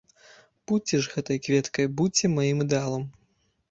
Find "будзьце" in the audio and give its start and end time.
0.71-0.95, 2.01-2.35